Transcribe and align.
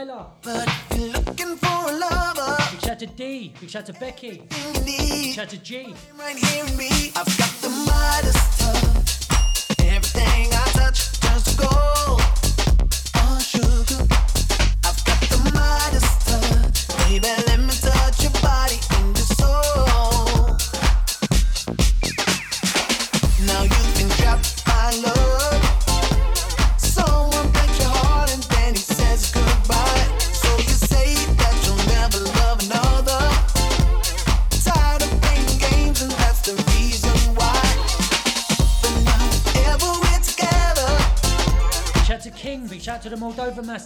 Layla. 0.04 0.26
But 0.42 0.68
if 0.68 0.98
you're 0.98 1.08
looking 1.08 1.56
for 1.56 1.90
a 1.90 1.96
lover, 1.96 2.56
big 2.70 2.80
shout 2.80 2.98
to 3.00 3.06
D, 3.06 3.54
big 3.60 3.70
shout 3.70 3.86
to 3.86 3.92
Becky, 3.94 4.42
big 4.84 5.34
shout 5.34 5.48
to 5.50 5.58
G. 5.58 5.94
Right 6.18 6.43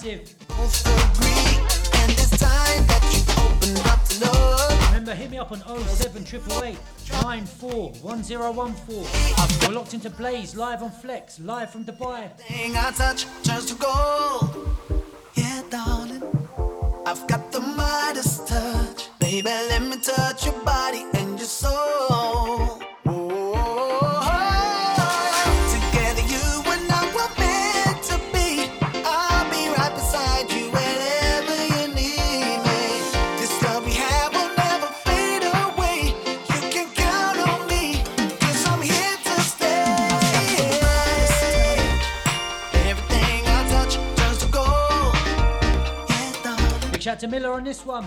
massive. 0.09 0.35
Remember, 4.89 5.15
hit 5.15 5.31
me 5.31 5.39
up 5.39 5.53
on 5.53 5.61
07888 5.61 6.77
941014. 7.11 9.69
We're 9.69 9.75
locked 9.75 9.95
into 9.95 10.11
Blaise, 10.11 10.55
live 10.57 10.83
on 10.83 10.91
Flex, 10.91 11.39
live 11.41 11.71
from 11.71 11.85
Dubai. 11.85 12.31
I 12.51 12.93
touch 12.97 13.27
turns 13.43 13.67
to 13.67 13.75
gold. 13.75 14.77
Yeah, 15.35 15.63
darling, 15.71 16.23
I've 17.07 17.27
got 17.27 17.53
the 17.53 17.61
Midas 17.61 18.41
touch. 18.49 19.09
Baby, 19.19 19.49
let 19.49 19.83
me 19.83 19.97
touch 20.01 20.47
your 20.47 20.59
body 20.65 21.05
and 21.15 21.39
your 21.39 21.49
soul. 21.49 22.18
to 47.19 47.27
Miller 47.27 47.53
on 47.53 47.65
this 47.65 47.85
one. 47.85 48.07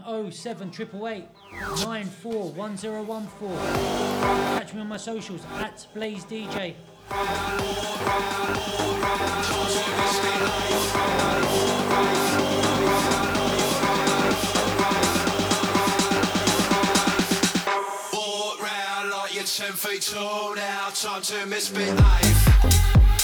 on 0.00 0.32
07888 0.32 1.28
Catch 4.58 4.74
me 4.74 4.80
on 4.80 4.88
my 4.88 4.96
socials 4.96 5.42
at 5.58 5.86
Blaise 5.94 6.24
DJ. 6.24 6.74
Ten 19.54 19.72
feet 19.74 20.00
tall 20.00 20.54
now, 20.54 20.88
time 20.94 21.20
to 21.20 21.44
misbehave. 21.46 23.21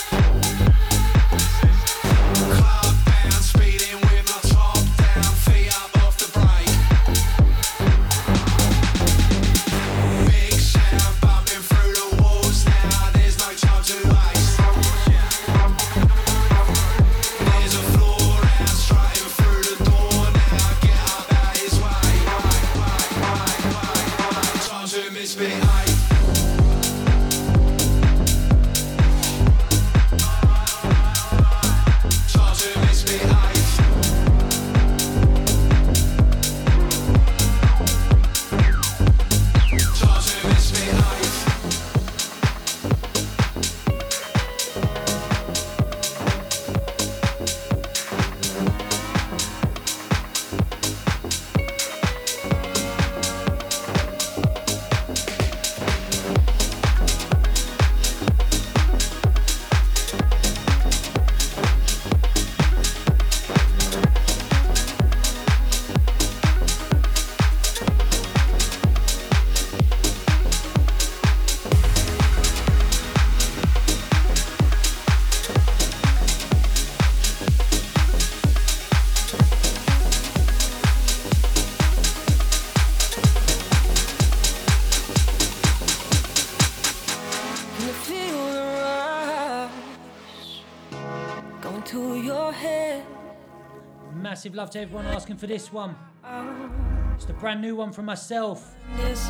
Love 94.58 94.70
to 94.70 94.80
everyone 94.80 95.06
asking 95.06 95.36
for 95.36 95.46
this 95.46 95.72
one. 95.72 95.94
Oh. 96.24 96.70
It's 97.14 97.26
the 97.26 97.32
brand 97.32 97.62
new 97.62 97.76
one 97.76 97.92
from 97.92 98.06
myself, 98.06 98.74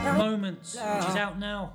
Moments, 0.03 0.75
which 0.75 1.09
is 1.11 1.17
out 1.17 1.39
now. 1.39 1.75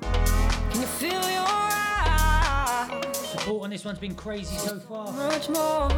Can 0.00 0.80
you 0.80 0.86
feel 0.86 1.10
your 1.12 1.44
eyes? 1.46 3.18
Support 3.18 3.64
on 3.64 3.68
this 3.68 3.84
one's 3.84 3.98
been 3.98 4.14
crazy 4.14 4.56
so 4.56 4.78
far. 4.78 5.12
Much 5.12 5.50
more. 5.50 5.90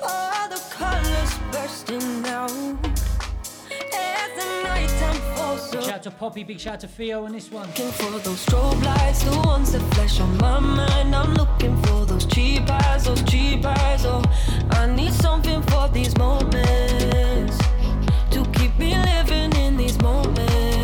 All 0.00 0.48
the 0.48 0.62
colors 0.70 1.38
bursting 1.50 2.24
out. 2.26 3.05
Big 5.72 5.82
shout 5.82 5.92
out 5.94 6.02
to 6.04 6.10
Poppy, 6.12 6.44
big 6.44 6.60
shout 6.60 6.74
out 6.74 6.80
to 6.80 6.88
Theo 6.88 7.24
on 7.24 7.32
this 7.32 7.50
one. 7.50 7.66
Looking 7.66 7.90
for 7.90 8.10
those 8.20 8.46
strobe 8.46 8.84
lights, 8.84 9.24
the 9.24 9.36
ones 9.38 9.72
that 9.72 9.82
flash 9.94 10.20
on 10.20 10.36
my 10.38 10.60
mind. 10.60 11.14
I'm 11.14 11.34
looking 11.34 11.76
for 11.82 12.06
those 12.06 12.24
cheap 12.26 12.70
eyes, 12.70 13.04
those 13.04 13.22
cheap 13.24 13.64
eyes. 13.64 14.04
Oh, 14.04 14.22
I 14.70 14.86
need 14.86 15.12
something 15.12 15.62
for 15.62 15.88
these 15.88 16.16
moments 16.16 17.58
to 18.30 18.44
keep 18.52 18.78
me 18.78 18.96
living 18.96 19.52
in 19.56 19.76
these 19.76 20.00
moments. 20.00 20.75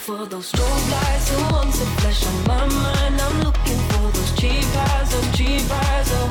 For 0.00 0.24
those 0.24 0.50
strobe 0.50 0.90
lights, 0.90 1.28
Who 1.30 1.54
ones 1.54 1.78
that 1.78 2.00
flash 2.00 2.26
on 2.26 2.36
my 2.46 2.66
mind. 2.74 3.20
I'm 3.20 3.42
looking 3.44 3.78
for 3.90 4.10
those 4.16 4.32
cheap 4.32 4.64
eyes, 4.88 5.10
those 5.10 5.36
cheap 5.36 5.70
eyes. 5.70 6.08
Oh, 6.12 6.29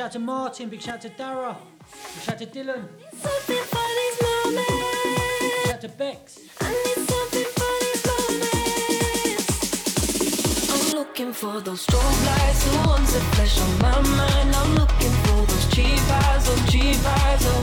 shout 0.00 0.06
out 0.06 0.12
to 0.12 0.18
Martin, 0.18 0.70
big 0.70 0.80
shout 0.80 0.94
out 0.94 1.02
to 1.02 1.10
Dara, 1.10 1.54
big 2.14 2.22
shout 2.22 2.32
out 2.32 2.38
to 2.38 2.46
Dylan, 2.46 2.88
something 3.12 3.64
for 3.72 3.86
these 3.98 4.16
big 5.40 5.52
shout 5.66 5.80
to 5.82 5.88
Bex. 5.90 6.40
I 6.58 6.70
need 6.72 7.00
something 7.06 7.48
for 7.58 7.72
these 7.84 8.02
moments. 8.08 9.50
I'm 10.72 10.96
looking 10.96 11.32
for 11.34 11.60
those 11.60 11.84
strobe 11.86 12.26
lights, 12.26 12.64
the 12.64 12.70
ones 12.88 13.12
that 13.12 13.24
flash 13.34 13.60
on 13.60 13.78
my 13.82 14.00
mind. 14.16 14.56
I'm 14.56 14.74
looking 14.76 15.14
for 15.24 15.44
those 15.44 15.66
cheap 15.68 16.00
eyes, 16.08 16.46
those 16.46 16.64
cheap 16.72 17.04
eyes. 17.04 17.44
Oh, 17.44 17.62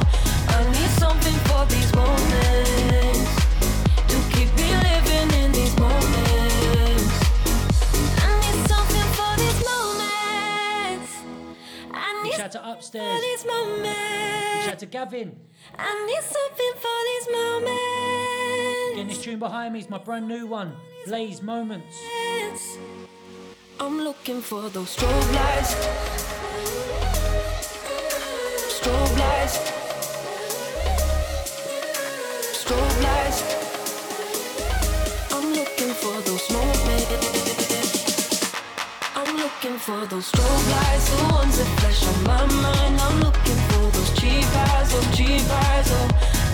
I 0.50 0.52
need 0.73 0.91
something 1.00 1.38
for 1.50 1.65
these 1.65 1.91
moments 1.95 2.67
shout 12.54 12.64
out 12.64 12.64
to 12.64 12.78
Upstairs, 12.78 13.22
these 13.22 13.44
big 13.44 13.52
moments. 13.52 14.00
shout 14.64 14.74
out 14.74 14.80
to 14.80 14.86
Gavin. 14.86 15.36
I 15.78 16.06
need 16.06 16.24
something 16.24 16.74
for 16.76 16.98
these 17.10 17.28
moments. 17.36 18.96
Getting 18.96 19.08
this 19.08 19.22
tune 19.22 19.40
behind 19.40 19.74
me 19.74 19.80
is 19.80 19.90
my 19.90 19.98
brand 19.98 20.28
new 20.28 20.46
one, 20.48 20.74
Blaise 21.06 21.42
Moments. 21.42 21.98
I'm 23.80 24.00
looking 24.02 24.42
for 24.42 24.70
those 24.70 24.96
strobe 24.96 25.34
lights. 25.36 25.76
Strobe 28.80 29.20
lights. 29.20 29.58
Strobe 32.64 33.04
lights. 33.04 33.40
I'm 35.34 35.54
looking 35.54 35.94
for 35.94 36.22
those 36.22 36.50
moments. 36.52 37.08
I'm 39.16 39.36
looking 39.38 39.78
for 39.78 40.06
those 40.08 40.32
strobe 40.32 40.72
lights, 40.72 41.10
the 41.10 41.24
ones 41.24 41.28
that 41.28 41.34
flash 41.34 41.37
on 42.08 42.24
my 42.24 42.46
mind. 42.62 43.00
I'm 43.00 43.20
looking 43.20 43.60
for 43.70 43.84
those 43.91 44.12
cheap 44.20 44.46
eyes, 44.56 44.91
those 44.91 45.10
cheap 45.15 45.43
eyes. 45.50 45.88
Oh, 45.91 46.08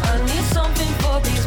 I 0.09 0.17
need 0.25 0.45
something 0.57 0.91
for 1.01 1.19
these 1.21 1.45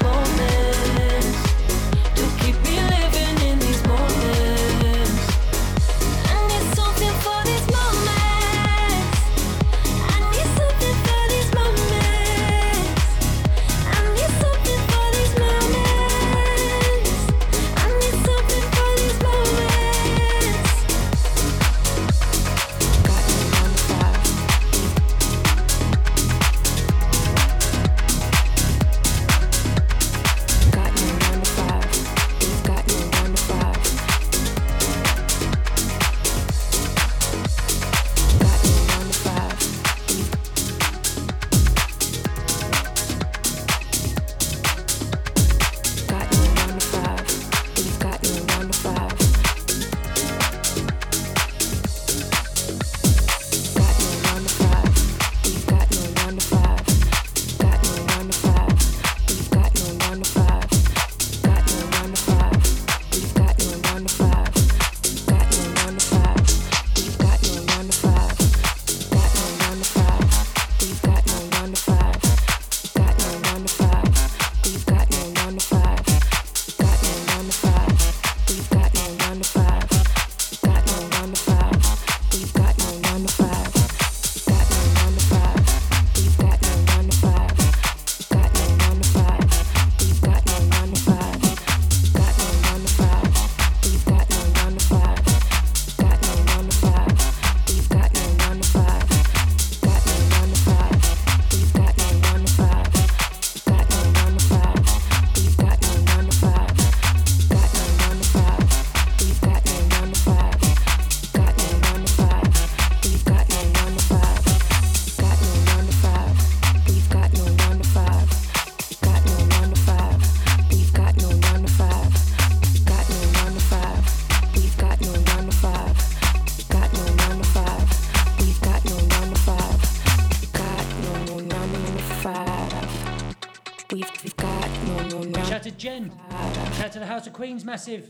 to 137.26 137.32
Queen's 137.32 137.64
Massive. 137.64 138.08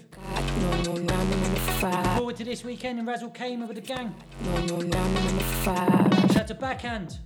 Forward 2.16 2.36
to 2.36 2.44
this 2.44 2.62
weekend 2.62 2.98
in 2.98 3.06
Razzle 3.06 3.30
Kamer 3.30 3.66
with 3.66 3.76
the 3.76 3.80
gang. 3.80 4.14
Shout 5.64 6.36
out 6.36 6.46
to 6.48 6.54
Backhand. 6.54 7.18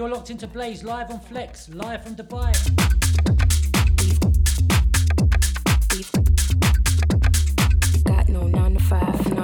you're 0.00 0.08
locked 0.08 0.30
into 0.30 0.46
Blaise 0.46 0.82
live 0.82 1.10
on 1.10 1.20
Flex, 1.20 1.68
live 1.68 2.02
from 2.02 2.16
Dubai. 2.16 2.54
Got 8.04 8.28
no 8.30 8.46
nine 8.46 8.72
to 8.76 8.80
five. 8.84 9.39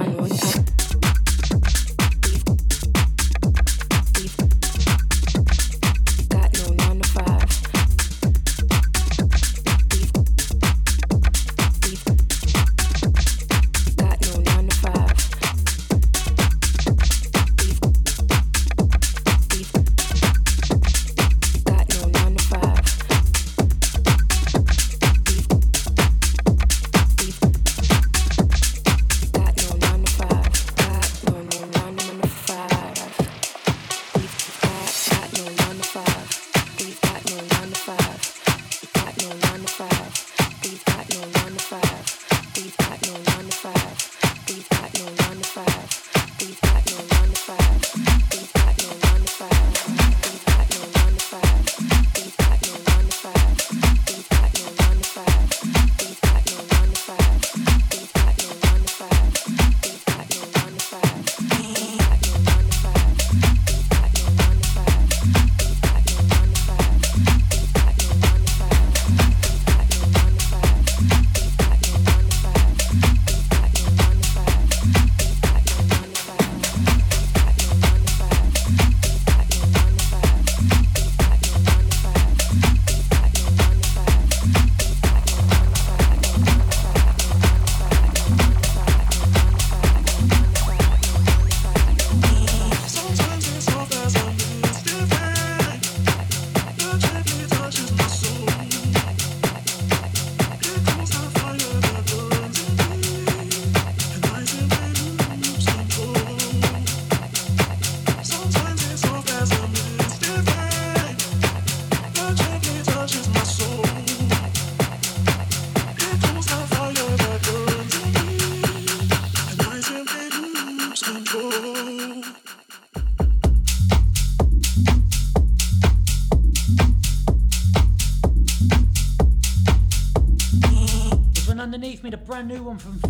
brand 132.37 132.49
new 132.49 132.61
one 132.61 132.77
from 132.77 133.06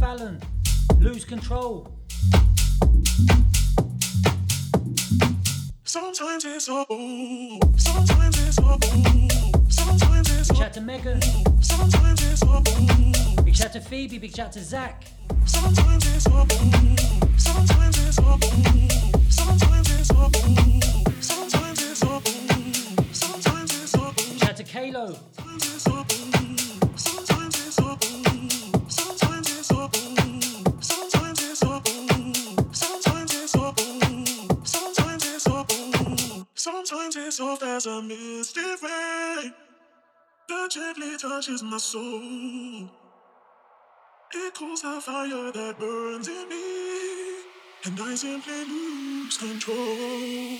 simply 48.18 48.66
lose 48.66 49.38
control. 49.38 50.58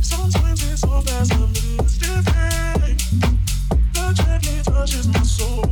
Sometimes 0.00 0.72
it's 0.72 0.82
gently 4.12 4.60
touches 4.64 5.06
my 5.06 5.22
soul. 5.22 5.62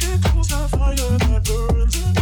It 0.00 0.22
calls 0.22 0.48
the 0.48 0.66
fire 0.72 0.96
that 0.96 1.44
burns 1.44 1.96
in 1.96 2.17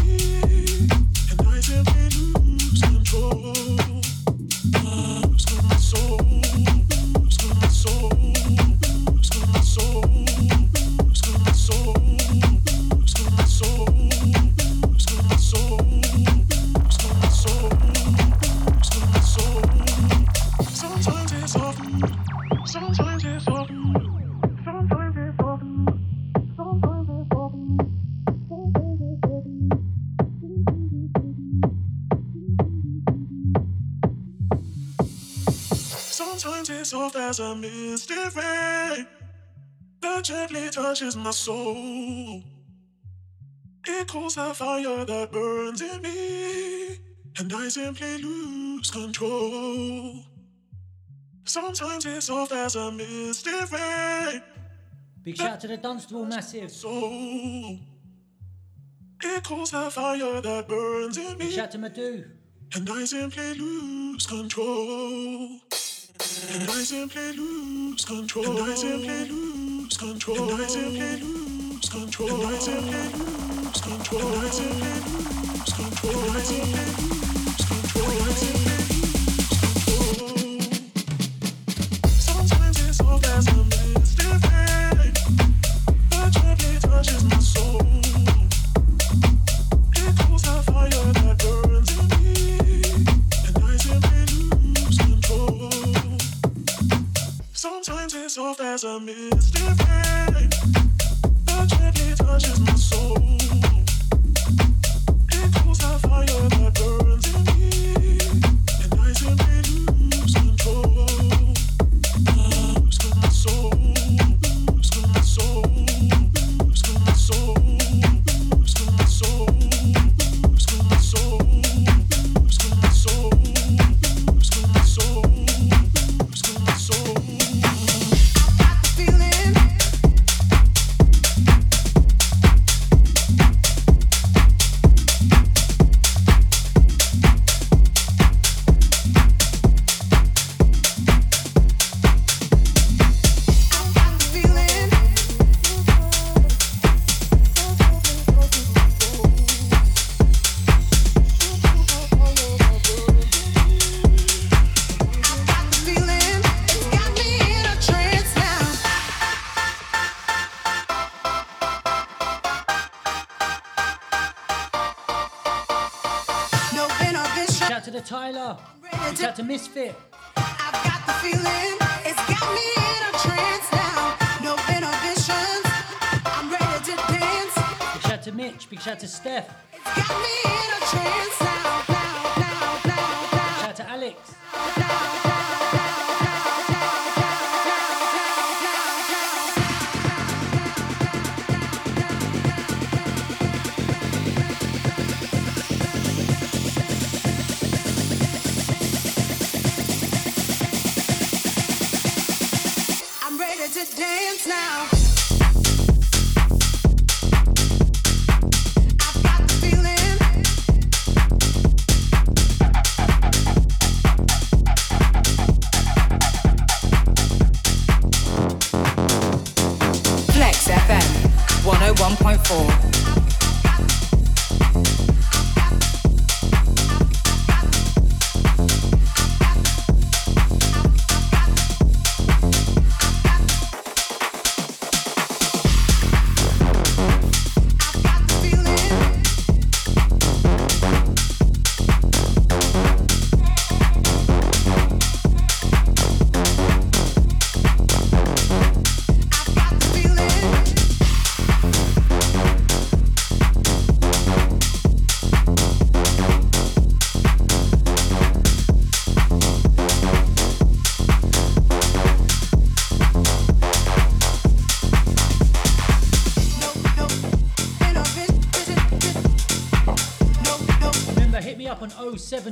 touches 40.76 41.16
my 41.16 41.30
soul. 41.30 42.42
It 43.88 44.08
cools 44.08 44.34
the 44.34 44.52
fire 44.52 45.06
that 45.06 45.32
burns 45.32 45.80
in 45.80 46.02
me, 46.02 46.98
and 47.38 47.50
I 47.50 47.68
simply 47.68 48.18
lose 48.18 48.90
control. 48.90 50.22
Sometimes 51.44 52.04
it's 52.04 52.26
soft 52.26 52.52
as 52.52 52.76
a 52.76 52.92
misty 52.92 53.50
rain 53.72 54.42
Big 55.22 55.36
shout 55.38 55.60
to 55.60 55.68
the 55.68 55.78
Dunstable 55.78 56.26
Massive. 56.26 56.70
soul. 56.70 57.78
It 59.22 59.44
cools 59.44 59.70
the 59.70 59.90
fire 59.90 60.42
that 60.42 60.68
burns 60.68 61.16
in 61.16 61.38
Big 61.38 61.48
me, 61.48 61.52
shout 61.52 61.70
to 61.70 61.78
Madhu. 61.78 62.24
and 62.74 62.90
I 62.90 63.04
simply 63.06 63.54
lose 63.54 64.26
control. 64.26 65.60
And 66.52 66.68
I 66.68 66.82
simply 66.84 67.32
lose 67.32 68.04
control. 68.04 68.58
And 68.58 68.70
I 68.70 68.74
simply 68.74 69.28
lose 69.30 69.65
control. 69.98 70.37
I 70.37 70.66
control. 71.88 72.46
I 72.46 72.46
control. 72.46 72.46
I 72.46 72.98
control. 73.80 74.28
I 74.28 74.50
control. 75.64 76.20
I 76.30 76.42
control. 77.66 78.11
Sometimes 82.09 82.78
it's 82.80 82.96
so 82.98 83.18
fast 83.18 83.48
and 83.48 83.66
misty 83.68 84.26
rain 84.26 85.12
that 86.11 86.28
gently 86.32 86.76
touches 86.80 87.22
my 87.24 87.38
soul. 87.38 87.80
It 89.94 90.12
cools 90.18 90.42
the 90.42 90.56
fire 90.66 91.12
that 91.12 91.37
burns 91.42 91.90
in 91.96 92.06
me, 92.11 92.35
I 93.56 93.68
control. 94.96 95.70
Sometimes 97.52 98.14
it's 98.14 98.35
misty 98.37 99.25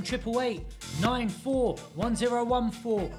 07888 0.05 0.61
941014. 1.01 3.11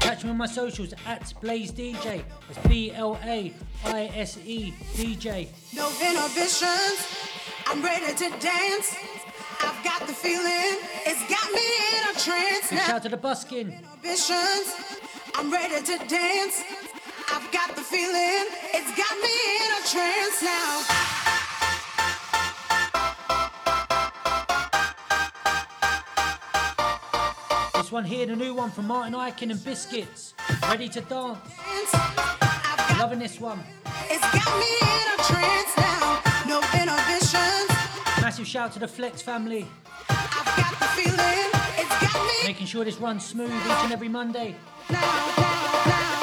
Catch 0.00 0.24
me 0.24 0.30
on 0.30 0.36
my 0.36 0.46
socials 0.46 0.92
at 1.06 1.32
Blaise 1.40 1.72
DJ. 1.72 2.22
That's 2.48 2.66
B 2.68 2.92
L 2.92 3.18
A 3.24 3.52
I 3.84 4.10
S 4.14 4.38
E 4.44 4.72
DJ. 4.94 5.48
no 5.74 5.88
inhibitions. 6.00 7.06
I'm 7.66 7.82
ready 7.82 8.14
to 8.14 8.30
dance. 8.38 8.94
I've 9.60 9.82
got 9.82 10.06
the 10.06 10.12
feeling. 10.12 10.78
It's 11.06 11.26
got 11.28 11.50
me 11.52 11.66
in 11.96 12.04
a 12.14 12.18
trance 12.20 12.70
now. 12.70 12.78
shout 12.78 12.90
out 12.96 13.02
to 13.04 13.08
the 13.08 13.16
Buskin. 13.16 13.72
Inhibitions. 13.72 14.74
I'm 15.34 15.50
ready 15.52 15.82
to 15.82 15.98
dance. 16.06 16.62
I've 17.32 17.50
got 17.52 17.74
the 17.74 17.82
feeling. 17.82 18.46
It's 18.72 18.92
got 18.96 19.18
me 19.18 19.56
in 19.64 19.72
a 19.72 19.82
trance 19.88 20.42
now. 20.42 20.84
This 27.86 27.92
one 27.92 28.04
here, 28.04 28.26
the 28.26 28.34
new 28.34 28.52
one 28.52 28.72
from 28.72 28.88
Martin 28.88 29.14
Ikin 29.14 29.52
and 29.52 29.64
Biscuits. 29.64 30.34
Ready 30.68 30.88
to 30.88 31.00
dance. 31.02 31.38
Dance. 31.38 31.94
I've 31.94 32.16
got, 32.16 32.98
Loving 32.98 33.20
this 33.20 33.40
one. 33.40 33.60
it's 34.10 34.20
got 34.20 34.58
me 34.58 34.66
in 34.82 35.06
a 35.14 35.22
trance 35.22 35.76
now. 35.76 36.20
No 36.48 36.58
inhibitions. 36.74 37.70
Massive 38.20 38.44
shout 38.44 38.72
to 38.72 38.80
the 38.80 38.88
Flex 38.88 39.22
family. 39.22 39.68
I've 40.08 40.56
got 40.56 40.72
the 40.80 40.86
feeling. 41.00 41.50
It's 41.78 42.12
got 42.12 42.26
me 42.26 42.48
Making 42.48 42.66
sure 42.66 42.84
this 42.84 42.98
runs 42.98 43.24
smooth 43.24 43.52
each 43.52 43.84
and 43.84 43.92
every 43.92 44.08
Monday. 44.08 44.56
now, 44.90 45.00
now, 45.00 45.82
now, 45.86 46.15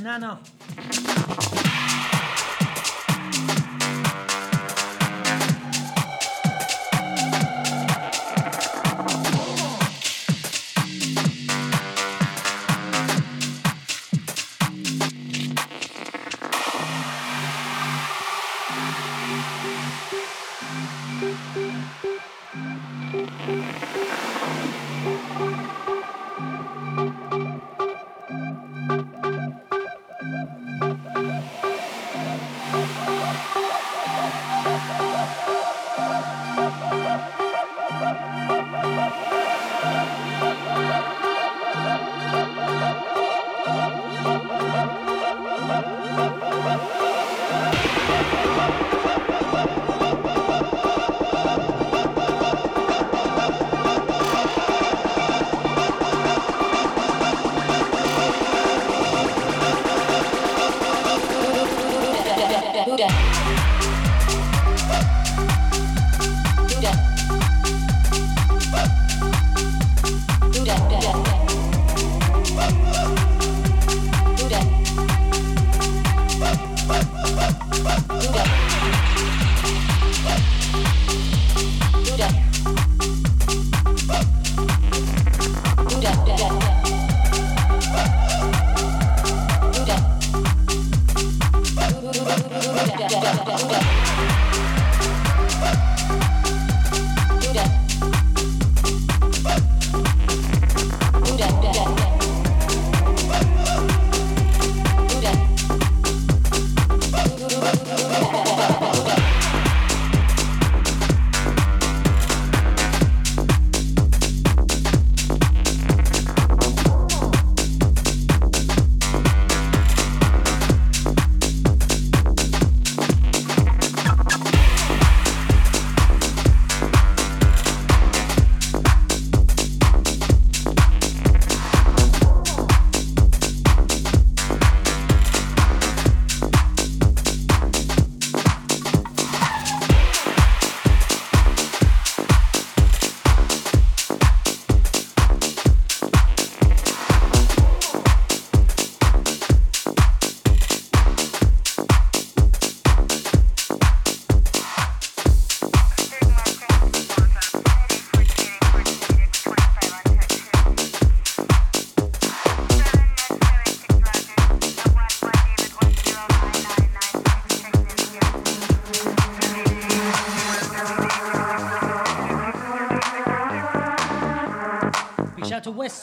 Nano. 0.00 0.40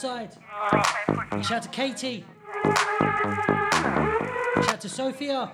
side. 0.08 0.32
Shout 1.44 1.62
to 1.64 1.68
Katie. 1.68 2.24
Shout 4.64 4.80
to 4.80 4.88
Sophia. 4.88 5.52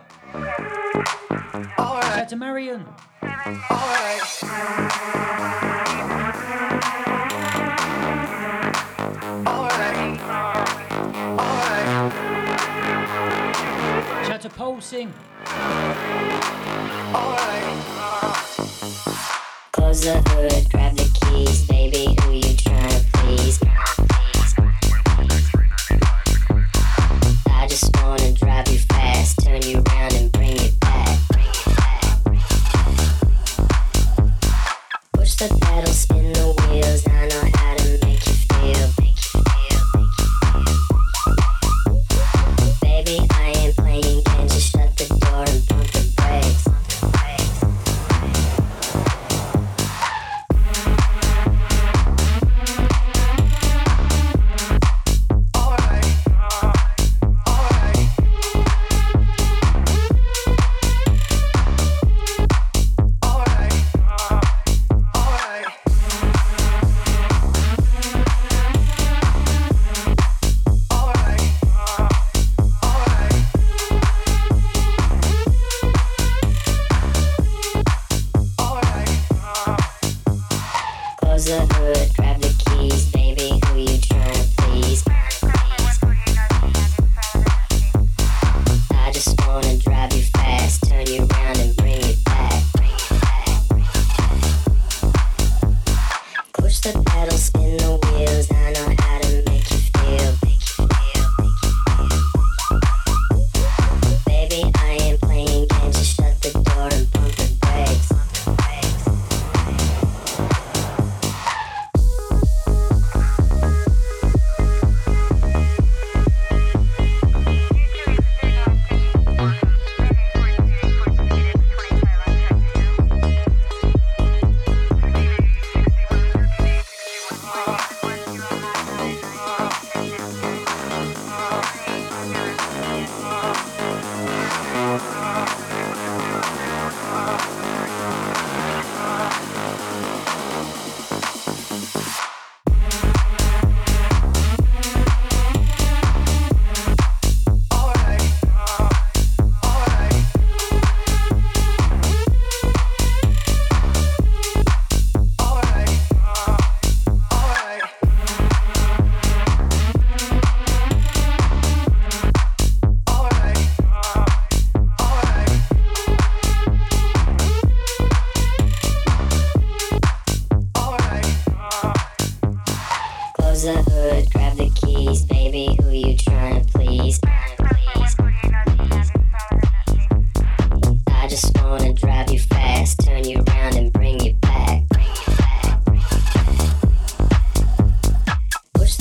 All 1.79 1.97
right. 1.97 2.15
Shout 2.15 2.29
to 2.29 2.37
Marion. 2.37 2.87
All 3.23 3.89
right. 3.99 4.21
Shout 14.27 14.41
to 14.43 14.51
Pulsing. 14.51 15.13
Close 19.73 20.01
the 20.03 20.23
hood, 20.29 20.71
grab 20.71 20.97
the 20.97 21.09
keys, 21.21 21.67
baby. 21.67 22.17
Who 22.23 22.33
you? 22.33 22.54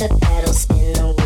the 0.07 0.17
pedals 0.19 0.61
spin 0.63 0.93
the 0.93 1.22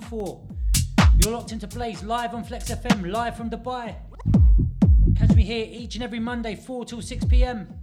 for. 0.00 0.46
You're 1.18 1.32
locked 1.32 1.52
into 1.52 1.66
Blaise 1.66 2.02
live 2.02 2.34
on 2.34 2.44
Flex 2.44 2.70
FM, 2.70 3.10
live 3.10 3.36
from 3.36 3.50
Dubai. 3.50 3.94
Catch 5.16 5.34
me 5.34 5.42
here 5.42 5.66
each 5.68 5.94
and 5.96 6.04
every 6.04 6.20
Monday, 6.20 6.54
4 6.54 6.84
till 6.84 7.02
6 7.02 7.24
pm. 7.26 7.79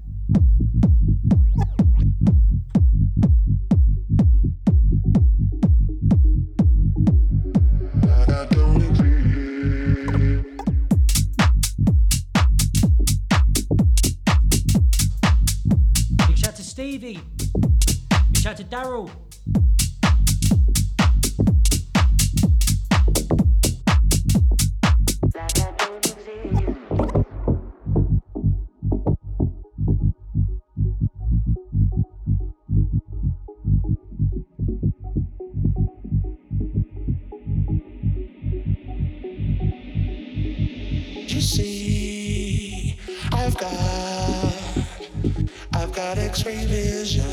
I've 45.87 45.95
got 45.95 46.17
X-ray 46.17 46.65
vision. 46.65 47.23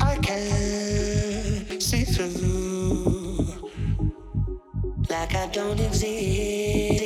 I 0.00 0.16
can 0.16 1.80
see 1.80 2.02
through 2.02 3.46
like 5.08 5.32
I 5.36 5.46
don't 5.52 5.78
exist. 5.78 7.02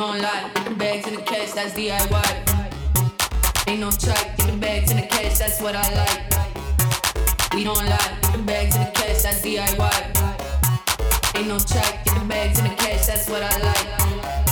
online. 0.00 0.76
Bags 0.78 1.06
in 1.06 1.14
the 1.14 1.22
cash, 1.22 1.52
that's 1.52 1.74
DIY. 1.74 2.50
Ain't 3.68 3.80
no 3.80 3.90
track, 3.90 4.36
get 4.36 4.46
the 4.50 4.56
bags 4.56 4.90
in 4.90 4.96
the 4.96 5.06
cash, 5.06 5.38
that's 5.38 5.60
what 5.60 5.76
I 5.76 5.94
like. 5.94 7.54
We 7.54 7.64
don't 7.64 7.76
lie, 7.76 8.18
get 8.22 8.32
the 8.32 8.42
bags 8.42 8.76
in 8.76 8.84
the 8.84 8.90
cash, 8.92 9.22
that's 9.22 9.42
DIY. 9.42 11.36
Ain't 11.36 11.48
no 11.48 11.58
track, 11.58 12.04
get 12.04 12.18
the 12.18 12.24
bags 12.26 12.58
in 12.58 12.64
the 12.64 12.74
cash, 12.76 13.06
that's 13.06 13.28
what 13.28 13.42
I 13.42 13.58
like. 13.58 14.49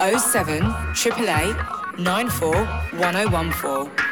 07 0.00 0.60
888 0.94 1.56
94 2.92 4.07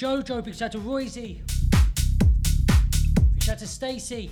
Jojo, 0.00 0.42
big 0.42 0.54
shout 0.54 0.72
to 0.72 0.78
Royzy. 0.78 1.42
Big 3.34 3.42
shout 3.42 3.58
to 3.58 3.66
Stacy. 3.66 4.30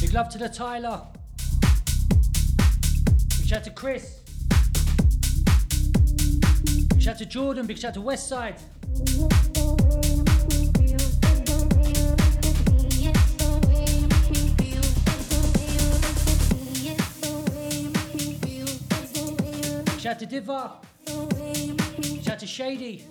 Big 0.00 0.12
love 0.12 0.28
to 0.28 0.38
the 0.38 0.48
Tyler. 0.48 1.02
Big 3.38 3.48
shout 3.48 3.64
to 3.64 3.70
Chris. 3.70 4.20
Big 6.90 7.02
shout 7.02 7.18
to 7.18 7.26
Jordan, 7.26 7.66
big 7.66 7.76
shout 7.76 7.94
to 7.94 8.00
Westside. 8.00 8.60
Shout 20.00 20.12
out 20.12 20.18
to 20.20 20.26
Diva. 20.26 21.81
To 22.42 22.48
Shady. 22.48 23.04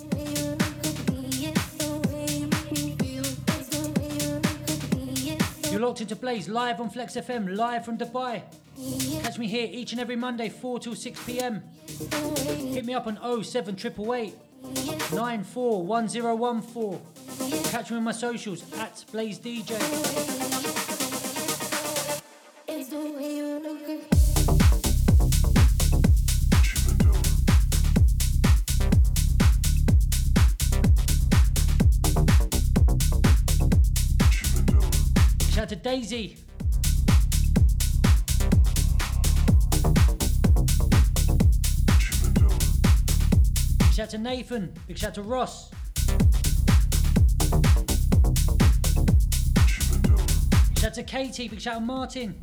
You're 5.72 5.80
locked 5.80 6.02
into 6.02 6.18
Blaise 6.18 6.50
live 6.50 6.82
on 6.82 6.90
Flex 6.90 7.16
FM, 7.16 7.56
live 7.56 7.86
from 7.86 7.98
Dubai. 7.98 8.42
Catch 9.24 9.40
me 9.40 9.48
here 9.48 9.70
each 9.72 9.94
and 9.94 10.02
every 10.02 10.18
Monday, 10.18 10.50
4 10.50 10.80
till 10.80 10.96
6 10.96 11.24
pm. 11.24 11.64
Hit 12.74 12.84
me 12.84 12.94
up 12.94 13.08
on 13.08 13.16
07888 13.16 14.36
941014. 15.14 17.02
Catch 17.72 17.92
me 17.92 17.98
on 17.98 18.04
my 18.04 18.12
socials 18.12 18.66
at 18.80 19.06
Blaise 19.14 19.40
DJ. 19.40 20.81
Daisy. 36.02 36.36
Big 43.78 43.94
shout 43.94 44.00
out 44.00 44.10
to 44.10 44.18
Nathan. 44.18 44.74
Big 44.88 44.98
shout 44.98 45.10
out 45.10 45.14
to 45.14 45.22
Ross. 45.22 45.70
Big 50.70 50.80
shout 50.80 50.86
out 50.86 50.94
to 50.96 51.04
Katie. 51.04 51.48
Big 51.48 51.62
shout 51.62 51.76
out 51.76 51.80
to 51.80 51.86
Martin. 51.86 52.42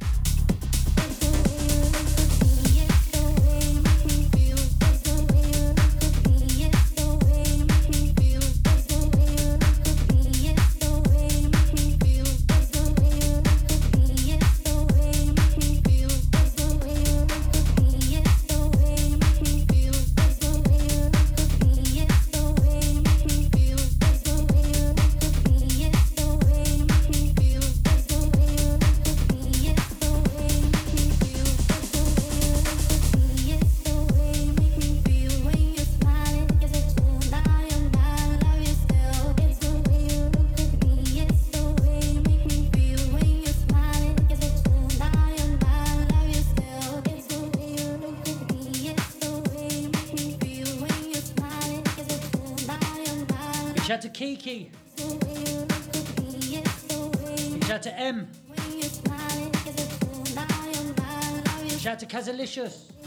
Shout 54.38 54.70
out 54.70 54.70
to 54.70 54.70
Kiki. 54.70 54.70
Shout 57.62 57.70
out 57.70 57.82
to 57.82 57.98
M. 57.98 58.28
Shout 61.78 61.92
out 61.92 61.98
to 62.00 62.06
Kazalicious. 62.06 62.97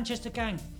Manchester 0.00 0.30
gang. 0.30 0.79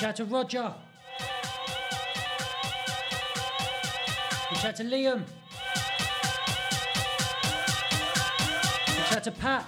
Shout 0.00 0.16
to 0.16 0.24
Roger. 0.24 0.72
Shout 4.54 4.76
to 4.76 4.84
Liam. 4.84 5.24
Shout 9.10 9.24
to 9.24 9.30
Pat. 9.30 9.66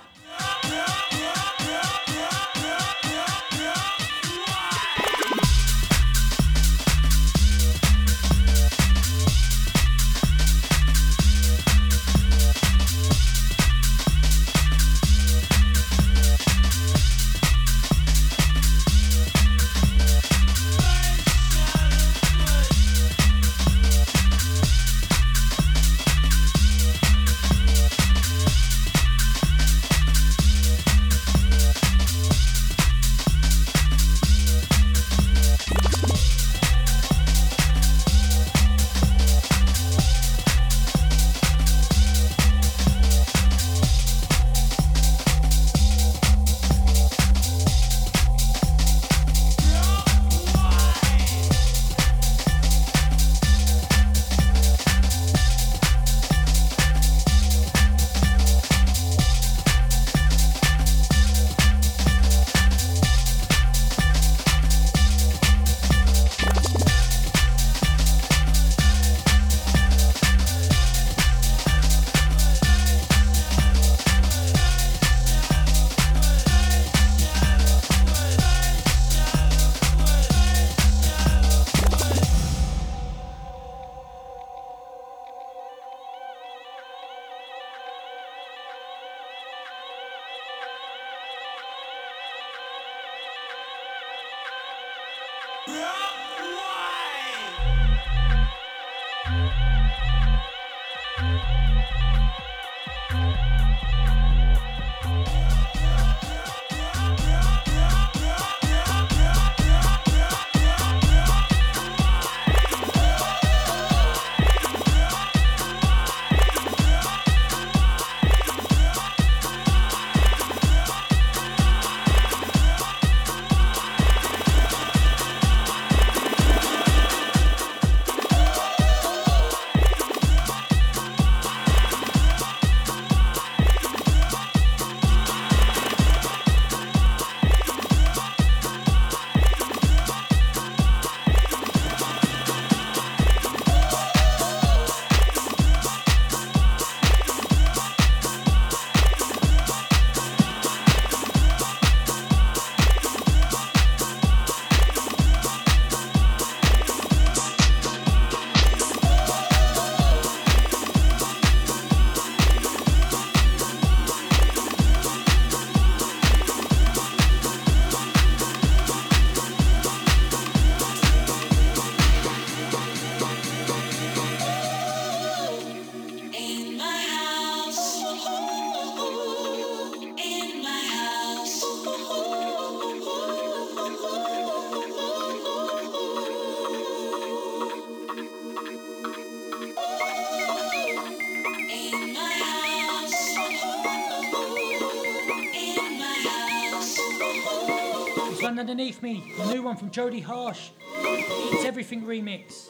This 198.93 199.01
me, 199.01 199.33
the 199.39 199.55
new 199.55 199.63
one 199.63 199.75
from 199.75 199.89
Jodie 199.89 200.23
Harsh. 200.23 200.69
It's 200.99 201.65
Everything 201.65 202.03
remix. 202.03 202.67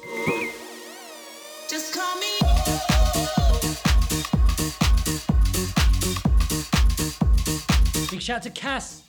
Just 1.68 1.92
call 1.92 2.14
me. 2.20 2.38
Big 8.08 8.22
shout 8.22 8.42
to 8.42 8.50
Cass. 8.50 9.02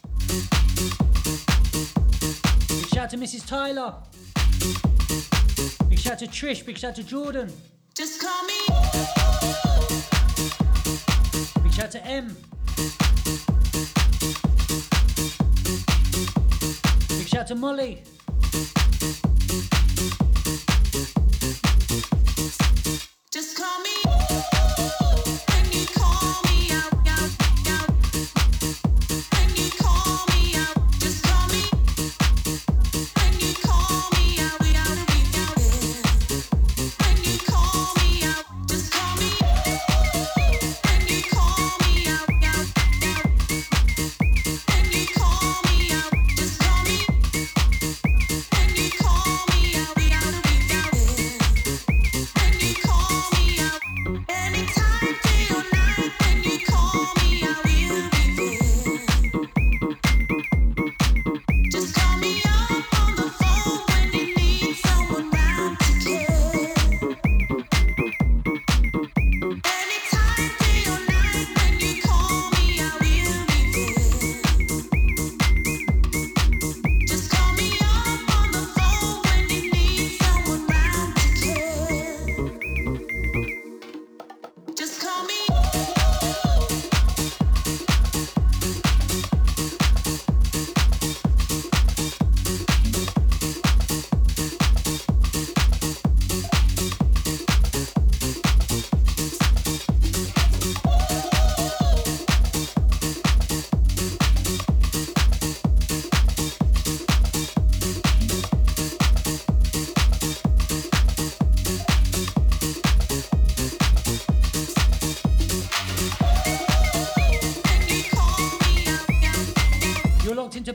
Big 2.68 2.88
shout 2.88 3.12
to 3.12 3.18
Mrs. 3.18 3.46
Tyler. 3.46 3.94
Big 5.90 6.00
shout 6.00 6.18
to 6.18 6.26
Trish. 6.26 6.66
Big 6.66 6.80
shout 6.80 6.96
to 6.96 7.04
Jordan. 7.04 7.54
Just 7.94 8.20
call 8.20 8.44
me. 8.46 8.60
Big 11.62 11.74
shout 11.74 11.92
to 11.92 12.04
M. 12.08 12.36
Shout 17.44 17.48
to 17.50 17.56
Molly. 17.56 18.23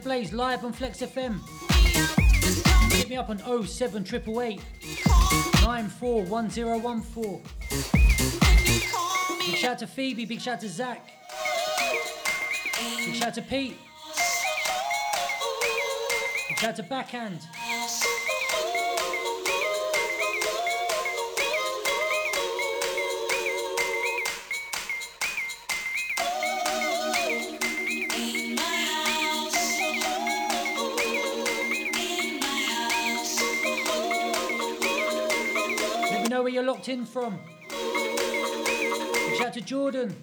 Blaise 0.09 0.33
live 0.33 0.65
on 0.65 0.73
Flex 0.73 1.03
FM. 1.03 1.39
Hit 2.95 3.11
me 3.11 3.17
up 3.19 3.29
on 3.29 3.37
07888 3.37 4.59
941014. 5.63 7.43
Big 9.41 9.57
shout 9.57 9.79
to 9.79 9.87
Phoebe, 9.87 10.25
big 10.25 10.41
shout 10.41 10.61
to 10.61 10.69
Zach. 10.71 11.11
Big 13.05 13.17
shout 13.17 13.35
to 13.35 13.43
Pete. 13.43 13.77
Big 16.49 16.59
shout 16.59 16.77
to 16.77 16.83
Backhand. 16.85 17.47
Locked 36.79 36.89
in 36.89 37.05
from. 37.05 37.37
Big 37.69 39.37
shout 39.37 39.53
to 39.55 39.61
Jordan. 39.61 40.15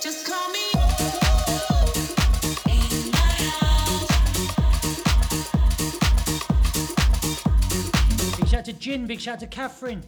Just 0.00 0.26
call 0.28 0.48
me. 0.50 0.58
Big 8.36 8.48
shout 8.48 8.64
to 8.66 8.72
Jin, 8.72 9.06
big 9.08 9.18
shout 9.20 9.40
to 9.40 9.48
Catherine. 9.48 10.04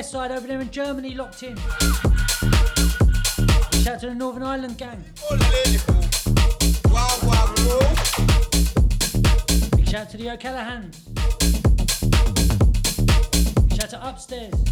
To 0.00 0.06
Westside 0.06 0.30
over 0.30 0.46
there 0.46 0.60
in 0.62 0.70
Germany, 0.70 1.14
locked 1.14 1.42
in. 1.42 1.56
Shout 3.82 4.00
to 4.00 4.06
the 4.06 4.14
Northern 4.14 4.42
Ireland 4.42 4.78
gang. 4.78 5.04
Big 9.76 9.88
shout 9.88 10.08
to 10.10 10.16
the 10.16 10.30
O'Callaghan. 10.30 10.90
Big 13.68 13.78
shout 13.78 13.90
to 13.90 14.08
Upstairs. 14.08 14.69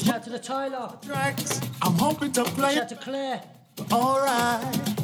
Shout 0.00 0.16
out 0.16 0.24
to 0.24 0.30
the 0.30 0.38
Tyler. 0.38 0.98
Tracks. 1.02 1.60
I'm 1.82 1.92
hoping 1.92 2.32
to 2.32 2.44
play. 2.44 2.74
Shout 2.74 2.84
out 2.84 2.88
to 2.88 2.96
Claire. 2.96 3.42
Alright. 3.92 5.00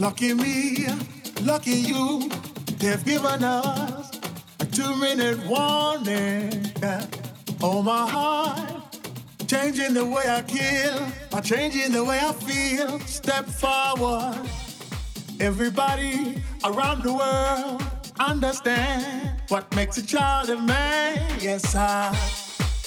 Lucky 0.00 0.34
me, 0.34 0.86
lucky 1.42 1.70
you. 1.70 2.28
They've 2.78 3.04
given 3.04 3.44
us 3.44 4.20
a 4.58 4.66
two-minute 4.66 5.46
warning. 5.46 6.72
Oh 7.62 7.82
my 7.82 8.06
heart, 8.10 8.98
changing 9.46 9.94
the 9.94 10.04
way 10.04 10.24
I 10.26 10.42
kill, 10.42 10.98
I'm 11.32 11.42
changing 11.42 11.92
the 11.92 12.04
way 12.04 12.18
I 12.20 12.32
feel. 12.32 12.98
Step 13.00 13.46
forward, 13.46 14.36
everybody 15.40 16.42
around 16.64 17.04
the 17.04 17.14
world 17.14 17.82
understand. 18.18 19.23
What 19.48 19.74
makes 19.76 19.98
a 19.98 20.06
child 20.06 20.48
a 20.48 20.58
man? 20.60 21.20
Yes, 21.40 21.74
I, 21.74 22.08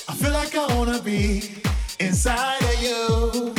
I 0.09 0.13
feel 0.15 0.31
like 0.31 0.55
I 0.55 0.65
wanna 0.75 1.01
be 1.01 1.61
inside 1.99 2.61
of 2.63 2.81
you. 2.81 3.56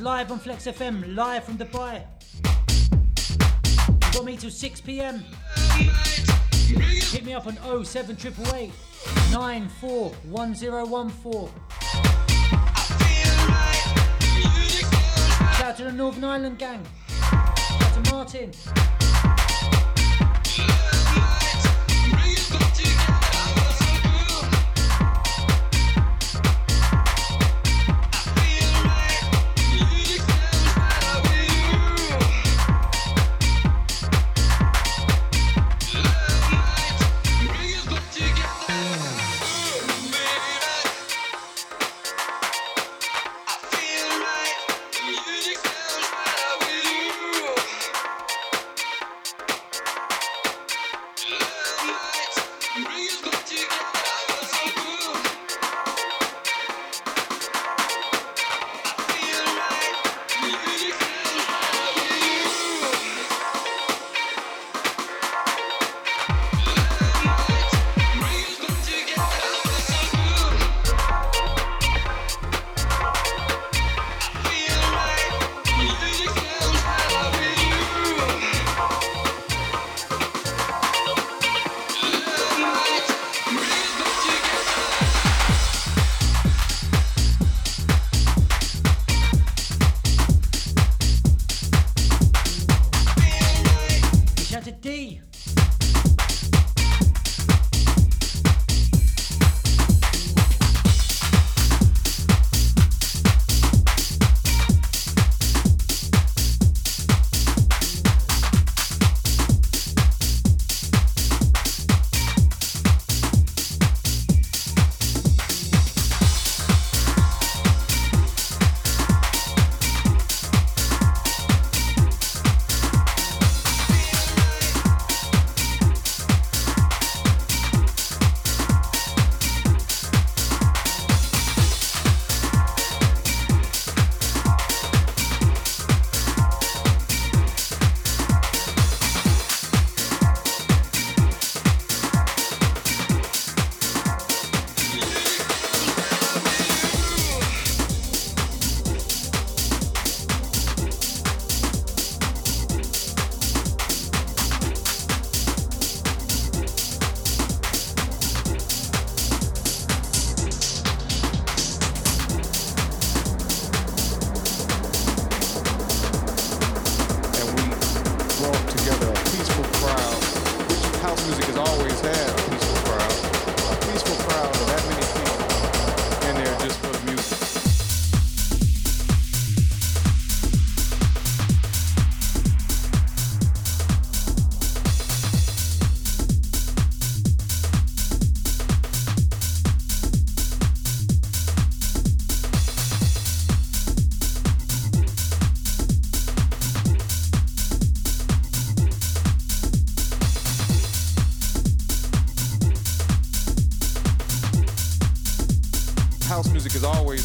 live 0.00 0.30
on 0.30 0.38
Flex 0.38 0.66
FM, 0.66 1.14
live 1.14 1.44
from 1.44 1.58
Dubai. 1.58 2.02
You've 3.88 4.12
got 4.12 4.24
me 4.24 4.36
till 4.36 4.50
6 4.50 4.80
pm. 4.82 5.24
Hit 7.12 7.24
me 7.24 7.34
up 7.34 7.46
on 7.46 7.56
07888 7.84 8.72
941014. 9.32 11.48
Shout 15.56 15.66
out 15.66 15.76
to 15.76 15.84
the 15.84 15.92
Northern 15.92 16.24
Ireland 16.24 16.58
gang. 16.58 16.84
Shout 17.08 17.82
out 17.82 18.04
to 18.04 18.12
Martin. 18.12 18.52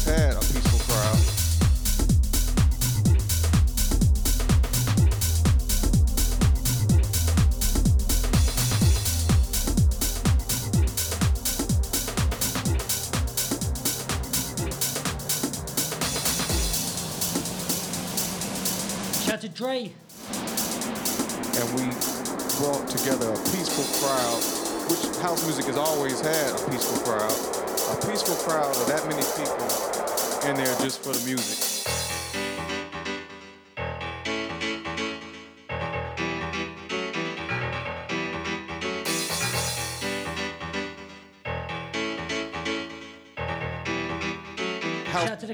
Harry 0.02 0.33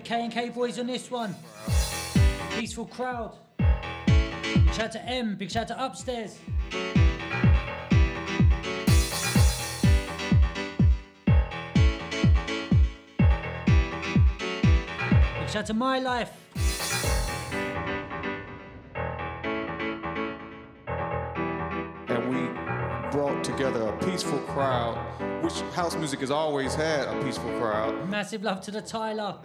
the 0.03 0.09
K 0.09 0.25
and 0.25 0.33
K 0.33 0.49
boys 0.49 0.79
on 0.79 0.87
this 0.87 1.11
one. 1.11 1.35
Peaceful 2.57 2.87
crowd. 2.87 3.37
Big 3.59 4.73
shout 4.73 4.81
out 4.81 4.93
to 4.93 5.05
M. 5.05 5.37
Big 5.37 5.51
shout 5.51 5.71
out 5.71 5.77
to 5.77 5.85
upstairs. 5.85 6.39
Big 6.71 6.81
shout 15.49 15.57
out 15.57 15.67
to 15.67 15.75
my 15.75 15.99
life. 15.99 16.33
and 22.09 22.29
we 22.29 22.41
brought 23.13 23.45
together 23.45 23.83
a 23.83 24.05
peaceful 24.05 24.39
crowd, 24.41 24.97
which 25.45 25.61
house 25.75 25.95
music 25.95 26.19
has 26.21 26.31
always 26.31 26.75
had 26.75 27.07
a 27.07 27.23
peaceful 27.23 27.51
crowd. 27.59 28.09
Massive 28.09 28.43
love 28.43 28.61
to 28.63 28.73
the 28.73 28.83
Tyler. 28.83 29.39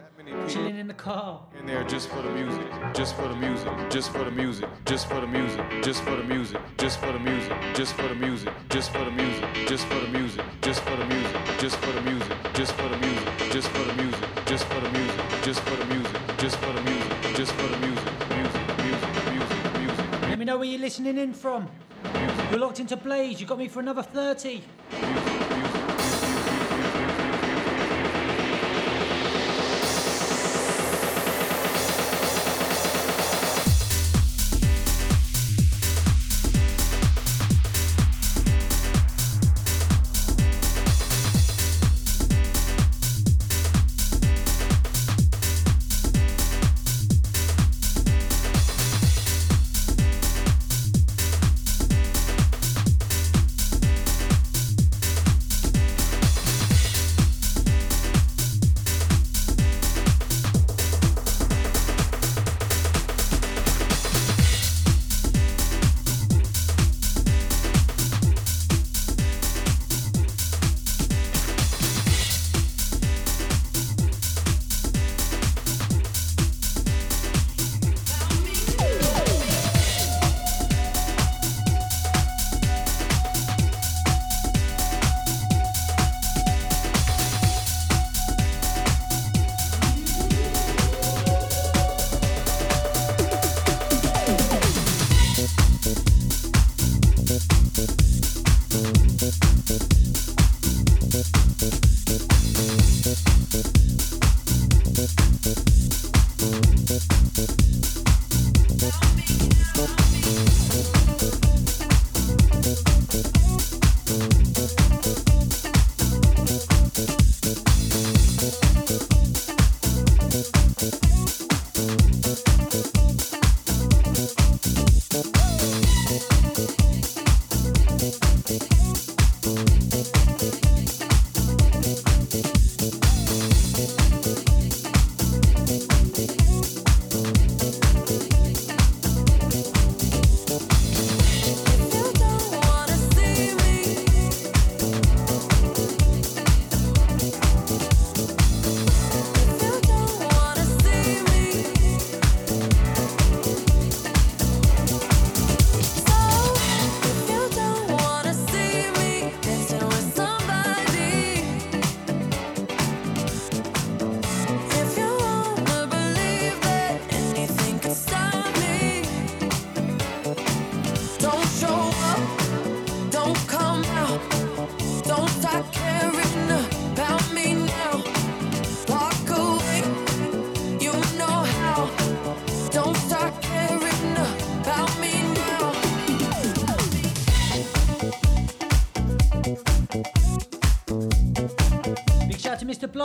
Chilling 0.48 0.78
in 0.78 0.88
the 0.88 0.94
car. 0.94 1.42
In 1.60 1.66
there 1.66 1.84
just 1.84 2.10
for 2.10 2.22
the 2.22 2.30
music, 2.30 2.68
just 2.94 3.16
for 3.16 3.28
the 3.28 3.36
music, 3.36 3.72
just 3.90 4.12
for 4.12 4.24
the 4.24 4.32
music, 4.32 4.70
just 4.86 5.08
for 5.08 5.22
the 5.22 5.28
music, 5.28 5.66
just 5.82 6.04
for 6.04 6.16
the 6.16 6.24
music, 6.24 6.62
just 6.78 7.00
for 7.00 7.12
the 7.18 7.24
music, 7.24 7.54
just 7.74 7.96
for 7.96 8.08
the 8.08 8.16
music, 8.16 8.54
just 8.70 8.92
for 8.92 9.06
the 9.06 9.12
music, 9.12 9.46
just 9.68 9.86
for 9.88 10.00
the 10.00 10.08
music, 10.08 10.46
just 10.62 10.86
for 10.86 10.96
the 10.96 11.06
music, 11.06 11.46
just 11.58 11.76
for 11.78 11.92
the 11.94 12.02
music, 12.02 12.38
just 12.52 12.72
for 12.72 12.90
the 12.90 12.98
music, 12.98 13.42
just 13.50 13.72
for 13.72 13.84
the 13.84 13.94
music, 13.94 14.30
just 14.46 14.64
for 14.64 14.80
the 14.80 14.94
music, 14.94 15.36
just 15.46 15.62
for 15.62 15.76
the 15.76 15.86
music, 15.86 16.38
just 16.38 16.56
for 16.58 16.72
the 16.74 16.82
music, 16.84 17.36
just 17.36 17.52
for 17.54 17.68
the 17.68 17.78
music, 17.78 18.14
music, 18.30 18.64
music, 18.84 19.32
music, 19.32 19.80
music. 19.80 20.22
Let 20.22 20.40
me 20.40 20.46
know 20.46 20.58
where 20.58 20.68
you're 20.68 20.82
listening 20.82 21.18
in 21.18 21.34
from. 21.34 21.68
You're 22.52 22.60
locked 22.60 22.80
into 22.80 22.98
Blaise. 22.98 23.40
You 23.40 23.48
got 23.48 23.58
me 23.58 23.68
for 23.68 23.80
another 23.80 24.04
30. 24.04 24.64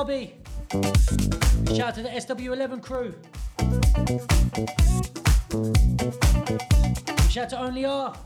Big 0.07 0.35
shout 1.77 1.89
out 1.89 1.95
to 1.95 2.03
the 2.03 2.09
SW11 2.09 2.83
crew. 2.83 3.15
Big 7.17 7.31
shout 7.31 7.45
out 7.45 7.51
to 7.51 7.61
Only 7.61 7.85
R. 7.85 8.17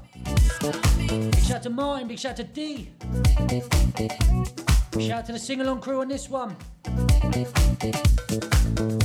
Big 1.08 1.36
shout 1.40 1.56
out 1.56 1.62
to 1.64 1.70
Martin. 1.70 2.06
Big 2.06 2.18
shout 2.18 2.30
out 2.30 2.36
to 2.36 2.44
D. 2.44 2.90
Big 3.48 5.08
shout 5.08 5.18
out 5.18 5.26
to 5.26 5.32
the 5.32 5.38
sing 5.38 5.60
along 5.62 5.80
crew 5.80 6.00
on 6.00 6.08
this 6.08 6.30
one. 6.30 6.56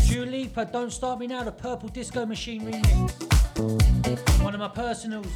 Dua 0.08 0.26
Lipa, 0.26 0.66
Don't 0.72 0.92
Start 0.92 1.20
Me 1.20 1.28
Now, 1.28 1.44
the 1.44 1.52
Purple 1.52 1.90
Disco 1.90 2.26
Machine 2.26 2.72
remix. 2.72 4.44
One 4.44 4.54
of 4.54 4.60
my 4.60 4.68
personals. 4.68 5.28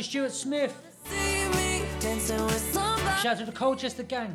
To 0.00 0.04
Stuart 0.04 0.32
Smith. 0.32 0.74
see 1.04 1.48
me 1.48 1.84
dancing 2.00 2.42
with 2.46 2.72
somebody. 2.72 3.20
Shout 3.20 3.26
out 3.26 3.38
to 3.40 3.44
the 3.44 3.52
Colchester 3.52 4.02
gang. 4.02 4.34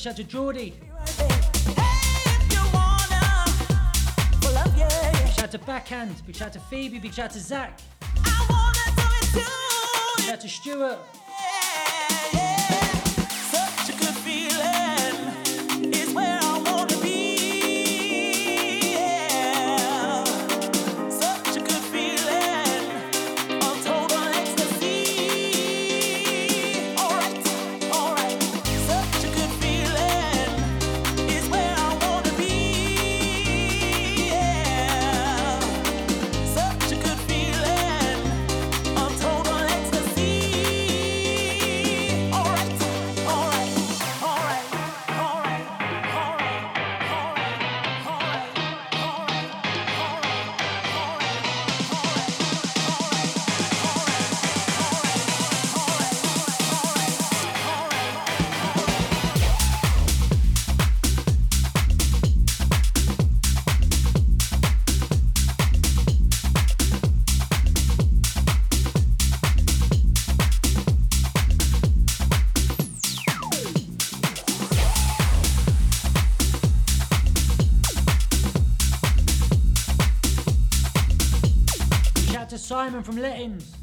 big 0.00 0.04
shout 0.04 0.16
to 0.16 0.24
Geordie. 0.24 0.72
Big 5.12 5.32
shout 5.34 5.50
to 5.50 5.58
Backhand. 5.58 6.26
Big 6.26 6.34
shout 6.34 6.54
to 6.54 6.58
Phoebe. 6.58 6.98
Big 6.98 7.12
shout 7.12 7.30
to 7.32 7.38
Zach. 7.38 7.78
Big 10.16 10.24
shout 10.24 10.40
to 10.40 10.48
Stuart. 10.48 10.98
from 83.02 83.16
Lettings. 83.16 83.76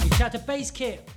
we've 0.00 0.18
got 0.18 0.34
a 0.34 0.38
Base 0.38 0.70
Kit 0.70 1.08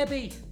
Debbie. 0.00 0.49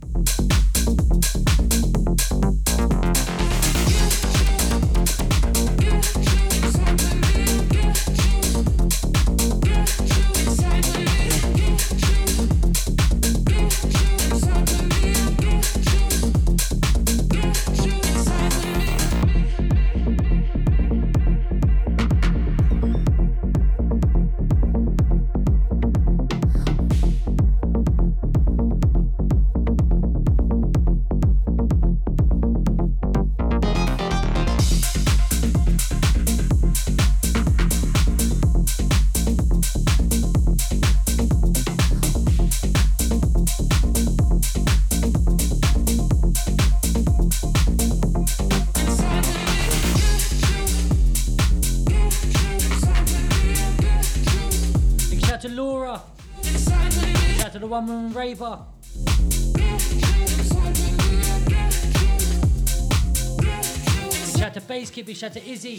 Kibby, 64.99 65.15
shout 65.15 65.33
to 65.35 65.49
Izzy. 65.49 65.77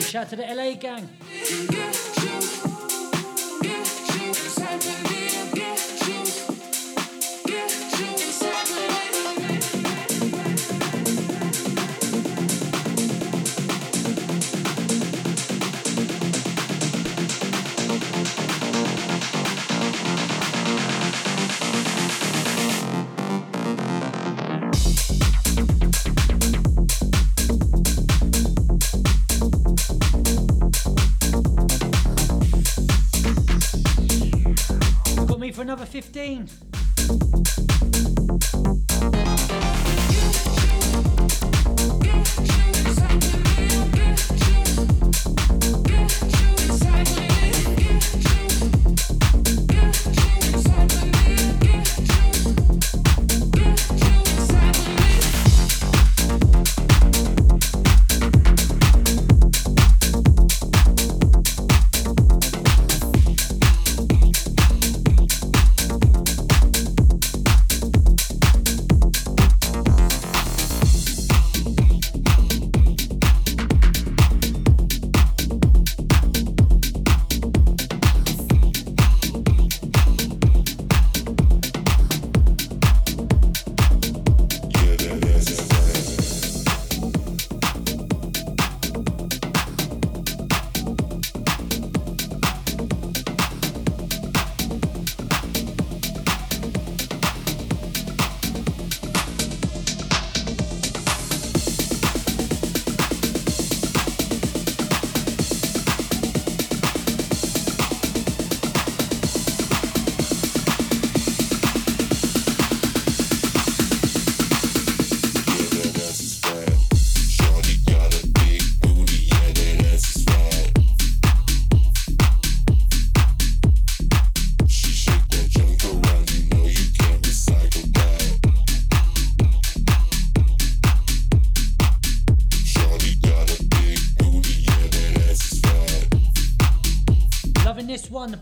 Shout 0.00 0.30
to 0.30 0.36
the 0.36 0.46
LA 0.54 0.72
gang. 0.72 1.17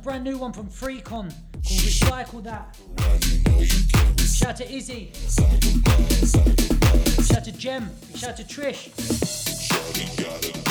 Brand 0.06 0.22
new 0.22 0.38
one 0.38 0.52
from 0.52 0.68
Freecon 0.68 1.02
called 1.02 1.34
Recycle 1.64 2.40
That. 2.44 2.78
Shout 4.20 4.50
out 4.50 4.56
to 4.58 4.72
Izzy. 4.72 5.10
Shout 7.24 7.38
out 7.38 7.44
to 7.44 7.50
Jem. 7.50 7.90
Shout 8.14 8.30
out 8.30 8.36
to 8.36 8.44
Trish. 8.44 10.65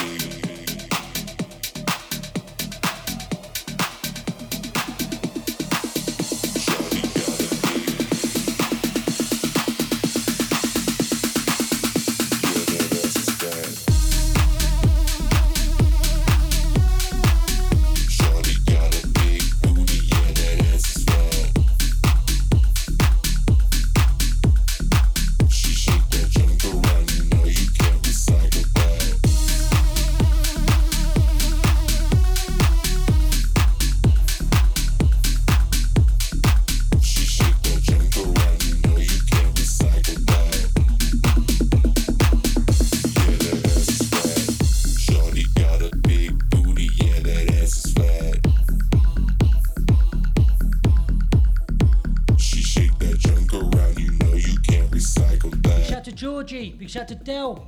Shout 56.96 57.10
to 57.10 57.16
Dell. 57.16 57.68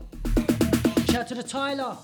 Shout 1.10 1.28
to 1.28 1.36
the 1.36 1.44
Tyler. 1.44 1.98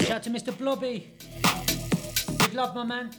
Shout 0.00 0.24
to 0.24 0.30
Mr. 0.30 0.58
Blobby. 0.58 1.12
Big 2.38 2.54
love, 2.54 2.74
my 2.74 2.82
man. 2.82 3.10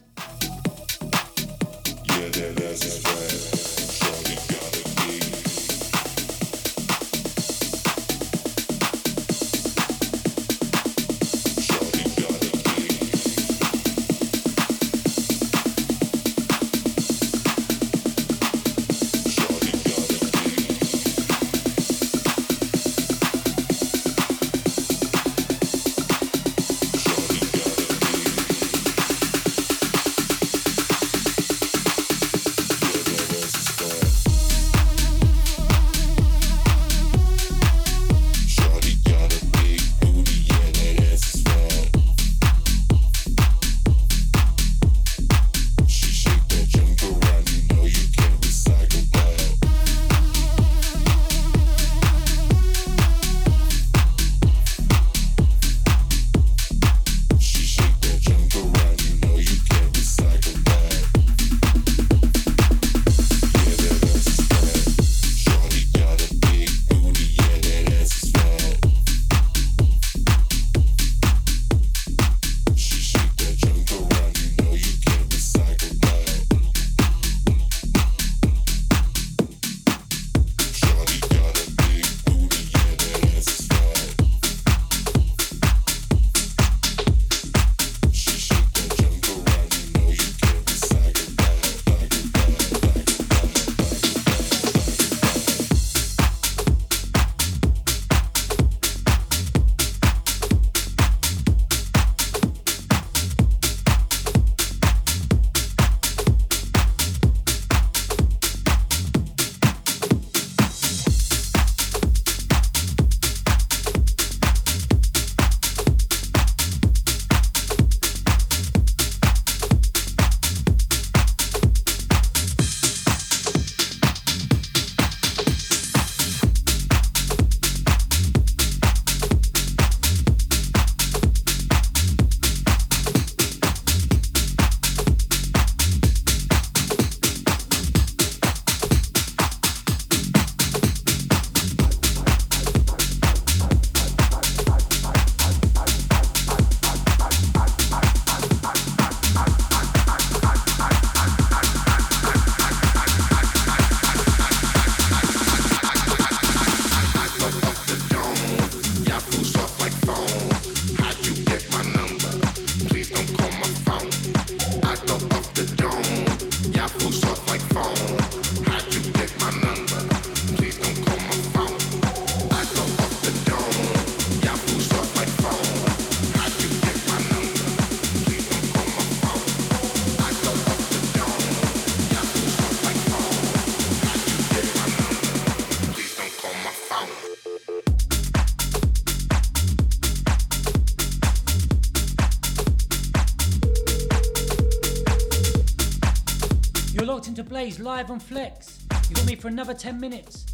Blaise 197.55 197.79
live 197.79 198.11
on 198.11 198.19
Flex. 198.19 198.83
You 199.07 199.15
got 199.15 199.25
me 199.27 199.35
for 199.35 199.47
another 199.47 199.73
10 199.73 199.97
minutes. 199.97 200.45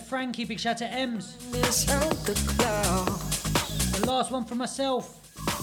Frankie. 0.00 0.44
Big 0.44 0.58
shout 0.60 0.78
to 0.78 0.86
Ems. 0.86 1.36
The 3.92 4.04
last 4.06 4.30
one 4.30 4.44
for 4.44 4.54
myself. 4.54 5.16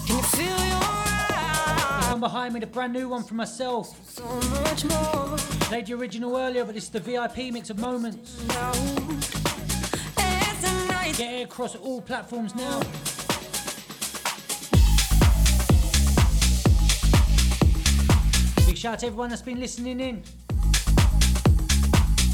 Can 0.06 0.16
you 0.16 0.22
feel 0.22 0.46
your? 0.66 0.80
The 2.00 2.06
one 2.10 2.20
behind 2.20 2.54
me, 2.54 2.60
the 2.60 2.66
brand 2.66 2.92
new 2.92 3.08
one 3.08 3.22
for 3.22 3.34
myself. 3.34 3.96
So 4.08 4.24
much 4.62 4.84
more 4.84 5.36
Played 5.68 5.86
the 5.86 5.94
original 5.94 6.36
earlier, 6.36 6.64
but 6.64 6.74
this 6.74 6.84
is 6.84 6.90
the 6.90 7.00
VIP 7.00 7.52
mix 7.52 7.68
of 7.70 7.78
moments. 7.78 8.42
now. 8.48 8.70
As 10.16 10.60
the 10.62 10.86
night 10.88 11.14
Get 11.18 11.34
it 11.34 11.44
across 11.44 11.74
all 11.76 12.00
platforms 12.00 12.54
now. 12.54 12.80
Big 18.66 18.76
shout 18.78 18.94
out 18.94 18.98
to 19.00 19.06
everyone 19.06 19.28
that's 19.30 19.42
been 19.42 19.60
listening 19.60 20.00
in. 20.00 20.22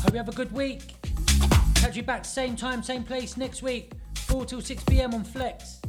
Hope 0.03 0.13
you 0.13 0.19
have 0.19 0.29
a 0.29 0.33
good 0.33 0.53
week. 0.53 1.04
Catch 1.85 1.97
you 1.97 2.03
back 2.03 2.25
same 2.25 2.57
time, 2.57 2.83
same 2.83 3.05
place 3.05 3.37
next 3.37 3.63
week, 3.63 3.93
4 4.15 4.47
till 4.47 4.63
6 4.63 4.85
pm 4.85 5.13
on 5.13 5.23
Flex. 5.23 5.83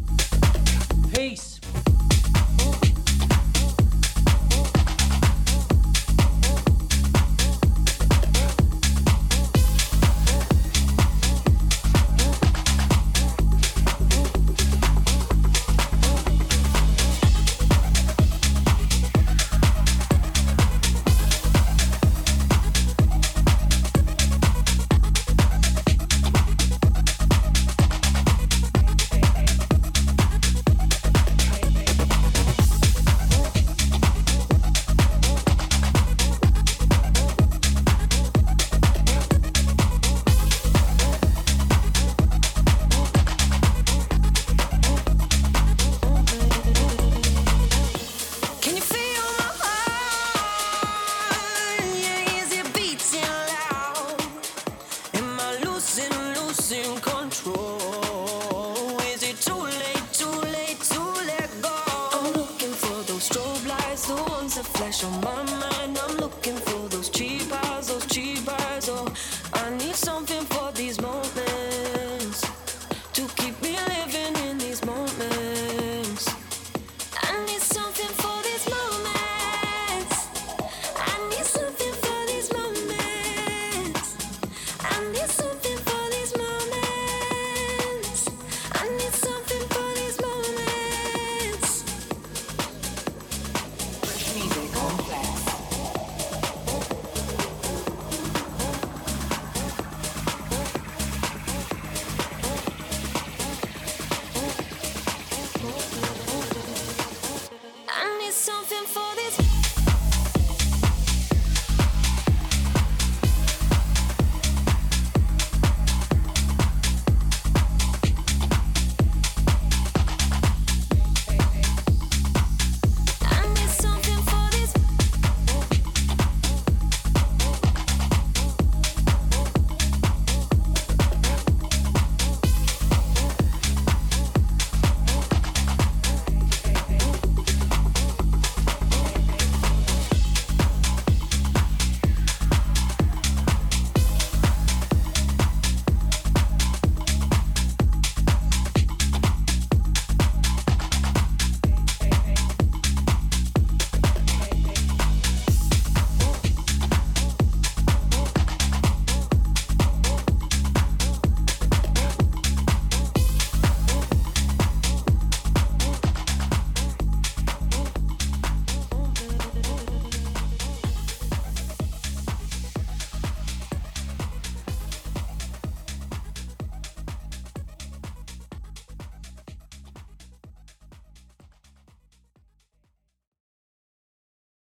Peace. 1.13 1.61